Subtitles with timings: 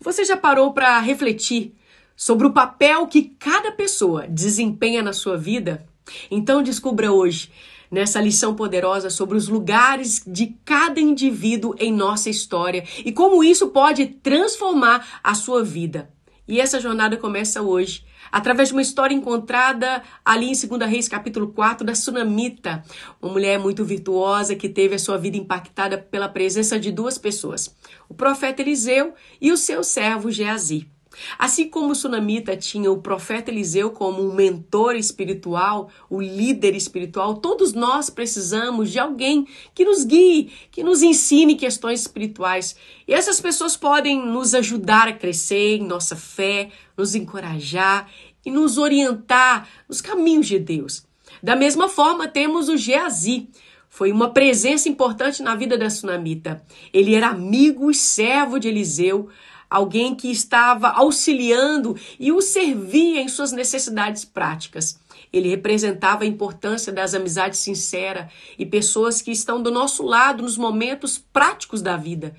[0.00, 1.74] Você já parou para refletir
[2.16, 5.86] sobre o papel que cada pessoa desempenha na sua vida?
[6.30, 7.50] Então descubra hoje
[7.90, 13.68] nessa lição poderosa sobre os lugares de cada indivíduo em nossa história e como isso
[13.68, 16.10] pode transformar a sua vida.
[16.48, 21.48] E essa jornada começa hoje, através de uma história encontrada ali em 2 Reis, capítulo
[21.48, 22.84] 4, da Sunamita,
[23.20, 27.74] uma mulher muito virtuosa que teve a sua vida impactada pela presença de duas pessoas,
[28.08, 30.88] o profeta Eliseu e o seu servo Geazi.
[31.38, 37.36] Assim como o Sunamita tinha o profeta Eliseu como um mentor espiritual, o líder espiritual,
[37.36, 42.76] todos nós precisamos de alguém que nos guie, que nos ensine questões espirituais.
[43.06, 48.10] E essas pessoas podem nos ajudar a crescer em nossa fé, nos encorajar
[48.44, 51.04] e nos orientar nos caminhos de Deus.
[51.42, 53.48] Da mesma forma, temos o Geazi.
[53.88, 56.62] Foi uma presença importante na vida da Sunamita.
[56.92, 59.28] Ele era amigo e servo de Eliseu,
[59.70, 64.98] alguém que estava auxiliando e o servia em suas necessidades práticas.
[65.32, 70.56] Ele representava a importância das amizades sinceras e pessoas que estão do nosso lado nos
[70.56, 72.34] momentos práticos da vida.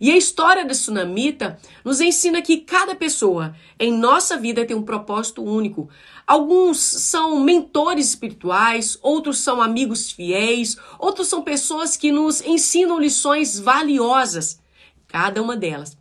[0.00, 4.82] E a história da Sunamita nos ensina que cada pessoa em nossa vida tem um
[4.82, 5.88] propósito único.
[6.26, 13.60] Alguns são mentores espirituais, outros são amigos fiéis, outros são pessoas que nos ensinam lições
[13.60, 14.60] valiosas.
[15.06, 15.96] Cada uma delas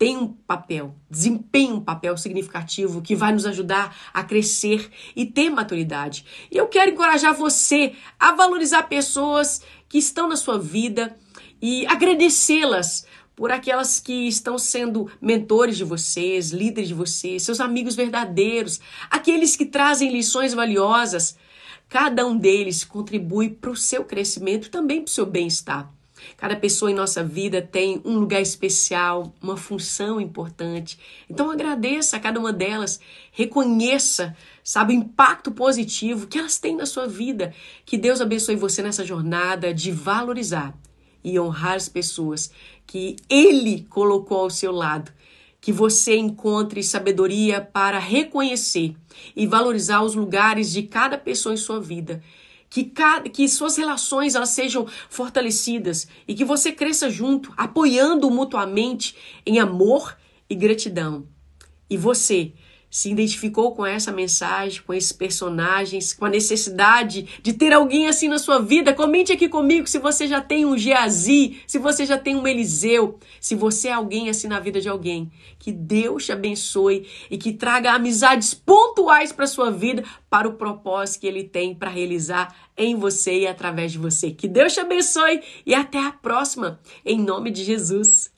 [0.00, 5.50] tem um papel, desempenha um papel significativo que vai nos ajudar a crescer e ter
[5.50, 6.24] maturidade.
[6.50, 11.14] E eu quero encorajar você a valorizar pessoas que estão na sua vida
[11.60, 13.04] e agradecê-las
[13.36, 19.54] por aquelas que estão sendo mentores de vocês, líderes de vocês, seus amigos verdadeiros, aqueles
[19.54, 21.36] que trazem lições valiosas.
[21.90, 25.92] Cada um deles contribui para o seu crescimento e também para o seu bem-estar.
[26.36, 30.98] Cada pessoa em nossa vida tem um lugar especial, uma função importante.
[31.28, 33.00] Então agradeça a cada uma delas,
[33.32, 37.54] reconheça, sabe, o impacto positivo que elas têm na sua vida.
[37.84, 40.74] Que Deus abençoe você nessa jornada de valorizar
[41.22, 42.50] e honrar as pessoas
[42.86, 45.12] que Ele colocou ao seu lado.
[45.60, 48.96] Que você encontre sabedoria para reconhecer
[49.36, 52.22] e valorizar os lugares de cada pessoa em sua vida
[52.70, 52.92] que,
[53.32, 60.16] que suas relações elas sejam fortalecidas e que você cresça junto, apoiando mutuamente em amor
[60.48, 61.26] e gratidão.
[61.90, 62.52] E você
[62.90, 68.26] se identificou com essa mensagem, com esses personagens, com a necessidade de ter alguém assim
[68.26, 72.18] na sua vida, comente aqui comigo se você já tem um Geazi, se você já
[72.18, 75.30] tem um Eliseu, se você é alguém assim na vida de alguém.
[75.58, 81.20] Que Deus te abençoe e que traga amizades pontuais para sua vida, para o propósito
[81.20, 84.30] que ele tem para realizar em você e através de você.
[84.30, 88.32] Que Deus te abençoe e até a próxima, em nome de Jesus.